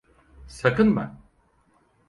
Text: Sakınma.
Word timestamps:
Sakınma. 0.47 1.17